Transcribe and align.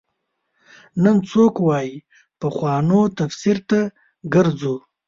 نن 1.03 1.17
څوک 1.29 1.55
وايي 1.67 1.95
پخوانو 2.41 2.99
تفسیر 3.19 3.57
ته 3.69 3.79
ګرځو. 4.33 4.75